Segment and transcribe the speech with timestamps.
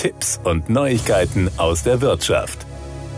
[0.00, 2.64] Tipps und Neuigkeiten aus der Wirtschaft.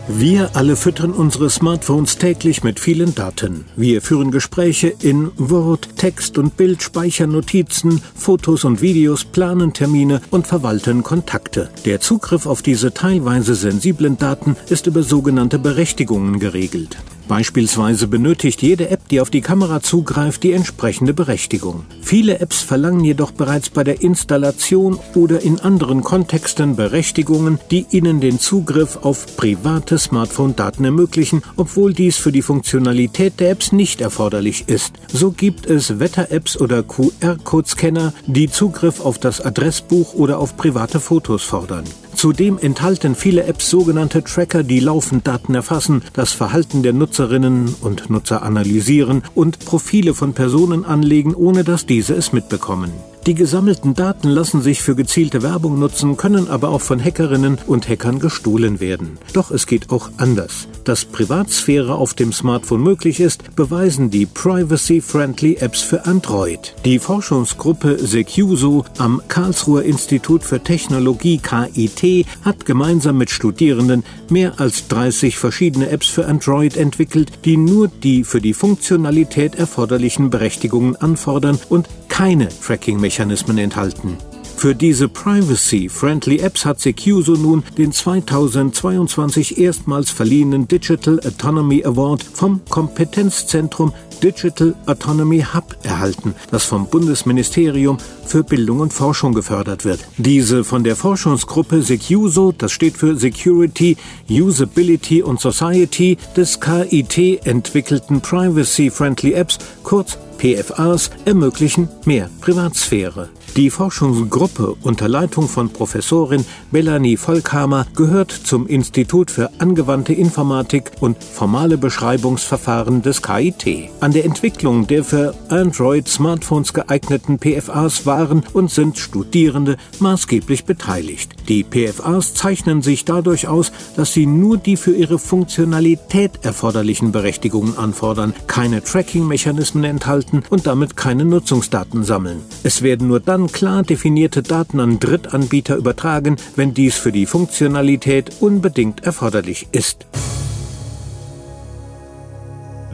[0.09, 3.67] Wir alle füttern unsere Smartphones täglich mit vielen Daten.
[3.77, 10.21] Wir führen Gespräche in Word, Text und Bild, speichern Notizen, Fotos und Videos, planen Termine
[10.33, 11.71] und verwalten Kontakte.
[11.85, 16.97] Der Zugriff auf diese teilweise sensiblen Daten ist über sogenannte Berechtigungen geregelt.
[17.29, 21.85] Beispielsweise benötigt jede App, die auf die Kamera zugreift, die entsprechende Berechtigung.
[22.01, 28.21] Viele Apps verlangen jedoch bereits bei der Installation oder in anderen Kontexten Berechtigungen, die ihnen
[28.21, 34.65] den Zugriff auf private Smartphone-Daten ermöglichen, obwohl dies für die Funktionalität der Apps nicht erforderlich
[34.69, 34.95] ist.
[35.13, 41.43] So gibt es Wetter-Apps oder QR-Code-Scanner, die Zugriff auf das Adressbuch oder auf private Fotos
[41.43, 41.85] fordern.
[42.15, 48.09] Zudem enthalten viele Apps sogenannte Tracker, die laufend Daten erfassen, das Verhalten der Nutzerinnen und
[48.09, 52.91] Nutzer analysieren und Profile von Personen anlegen, ohne dass diese es mitbekommen.
[53.27, 57.87] Die gesammelten Daten lassen sich für gezielte Werbung nutzen, können aber auch von Hackerinnen und
[57.87, 59.19] Hackern gestohlen werden.
[59.35, 60.69] Doch es geht auch anders.
[60.85, 66.75] Dass Privatsphäre auf dem Smartphone möglich ist, beweisen die Privacy-Friendly Apps für Android.
[66.85, 74.89] Die Forschungsgruppe Secuso am Karlsruher Institut für Technologie KIT hat gemeinsam mit Studierenden mehr als
[74.89, 81.59] 30 verschiedene Apps für Android entwickelt, die nur die für die Funktionalität erforderlichen Berechtigungen anfordern
[81.69, 84.17] und keine Tracking-Mechanismen enthalten.
[84.63, 92.61] Für diese Privacy-Friendly Apps hat Secuso nun den 2022 erstmals verliehenen Digital Autonomy Award vom
[92.69, 100.07] Kompetenzzentrum Digital Autonomy Hub erhalten, das vom Bundesministerium für Bildung und Forschung gefördert wird.
[100.17, 103.97] Diese von der Forschungsgruppe Secuso, das steht für Security,
[104.31, 113.29] Usability und Society des KIT entwickelten Privacy-Friendly Apps, kurz PFAs, ermöglichen mehr Privatsphäre.
[113.57, 121.23] Die Forschungsgruppe unter Leitung von Professorin Melanie Volkhammer gehört zum Institut für angewandte Informatik und
[121.23, 123.91] formale Beschreibungsverfahren des KIT.
[124.01, 131.33] An der Entwicklung der für Android-Smartphones geeigneten PFAs waren und sind Studierende maßgeblich beteiligt.
[131.51, 137.77] Die PFAs zeichnen sich dadurch aus, dass sie nur die für ihre Funktionalität erforderlichen Berechtigungen
[137.77, 142.41] anfordern, keine Tracking-Mechanismen enthalten und damit keine Nutzungsdaten sammeln.
[142.63, 147.27] Es werden nur dann dann klar definierte Daten an Drittanbieter übertragen, wenn dies für die
[147.27, 150.07] Funktionalität unbedingt erforderlich ist.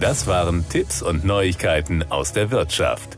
[0.01, 3.18] Das waren Tipps und Neuigkeiten aus der Wirtschaft.